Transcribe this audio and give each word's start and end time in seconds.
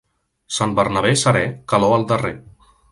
Sant 0.55 0.73
Bernabé 0.79 1.11
serè, 1.25 1.45
calor 1.75 1.97
al 1.99 2.11
darrer. 2.13 2.37